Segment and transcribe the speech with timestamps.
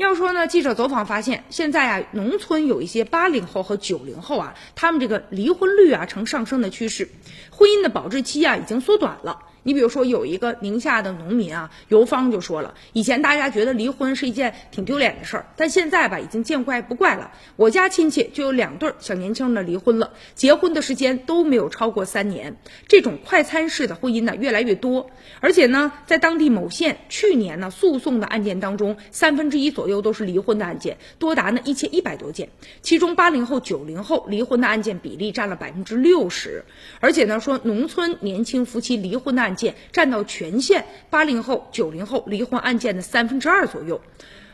[0.00, 7.10] 要说呢，记者走访发现，现在啊，农村有一些八零后和九零后啊，他们这个离婚率啊呈上升的趋势，
[7.50, 9.42] 婚姻的保质期啊已经缩短了。
[9.62, 17.30] 你比如说，有一个宁夏的农民啊，尤芳就说了，以前大家觉得离婚是一件挺丢脸的事儿，但现在吧，已经见怪不怪了。
[17.56, 22.56] 我家亲戚就有两对小年轻的离婚了，结婚的时间都没有超过三年。
[22.88, 32.48] 这种快餐式的婚姻呢，越来越多，而且呢，在当地某县去年呢，诉讼的案件当中，三分之一左右都是离婚的案件，多达呢一千一百多件，
[32.80, 36.64] 其中八零后、九零后离婚的案件比例占了百分之六十，
[37.00, 39.49] 而且呢，说农村年轻夫妻离婚的案。
[39.50, 44.00] 案件占到全县八零后、九零后离婚案件的三分之二左右，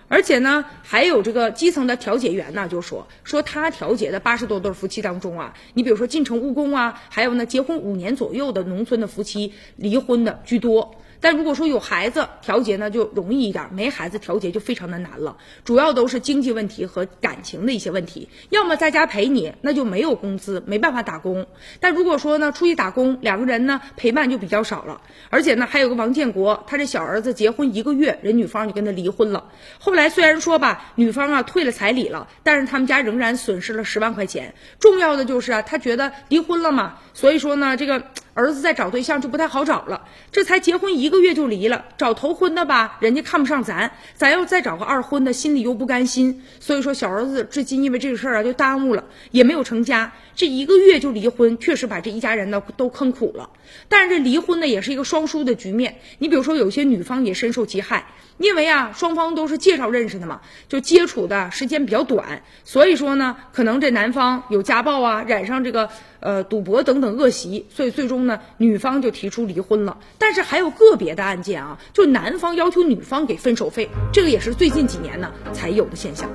[0.09, 10.95] 而且呢，还有这个基层的调解员呢，就说说他调解的八十多对夫妻当中啊，你比如说进城务工啊，还有呢结婚五年左右的农村的夫妻离婚的居多。
[11.20, 15.37] 但如果说有孩子调节呢，就容易一点；没孩子调节就非常的难了。
[15.65, 18.29] 主要都是经济问题和感情的一些问题。
[18.51, 21.46] 要么在家陪你，那就没有工资，没办法打工。
[21.80, 25.01] 但如果说呢，出去打工，两个人呢陪伴就比较少了。
[25.30, 29.45] 而且呢，还有个王建国，他这小儿子结婚一个月，人女方就跟他离婚了。
[29.79, 34.54] 后来虽然说吧，女方啊退了彩礼了，但是他们家仍然损失了十万块钱。
[34.79, 38.02] 重要的就是啊，他觉得离婚了嘛，所以说呢，这个。
[38.37, 41.87] 儿子再找对象就不太好找了，这才结婚一个月就离了。
[41.96, 46.42] 找头婚的吧，人家看不上咱，咱要再找个二婚的，心里又不甘心。
[46.60, 50.12] 所以说，小儿子至今因为这个事儿啊，就耽误了，也没有成家。
[50.34, 53.48] 这一个月就离婚，确实把这一家人呢都坑苦了。
[53.88, 55.96] 但是这离婚呢，也是一个双输的局面。
[56.18, 65.88] 你比如说，有些女方也深受其害，因为啊，双方都是介绍认识的嘛，就接触的时间比较短，所以说呢，可能这男方有家暴啊，染上这个
[66.20, 69.97] 呃赌博等等恶习，所以最终呢，女方就提出离婚了。
[70.19, 76.28] 但是还有个别的案件啊，就男方要求女方给分手费，这个也是最近几年呢才有的现象。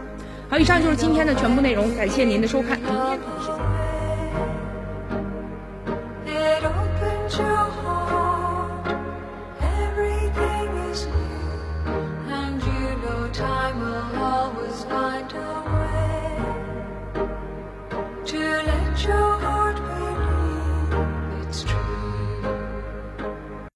[0.50, 3.40] 好，以上就是今天的全部内容，感谢您的收看，明天同一
[7.30, 7.71] 时间。